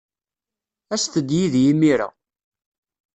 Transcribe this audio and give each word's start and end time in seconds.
Aset-d 0.93 1.29
yid-i 1.37 1.63
imir-a. 1.71 2.07